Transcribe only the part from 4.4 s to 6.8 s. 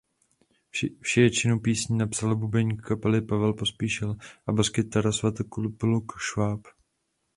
a baskytarista Svatopluk Šváb.